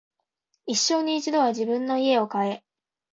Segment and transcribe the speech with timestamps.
[0.65, 2.63] 一生に一度は自分の家を買え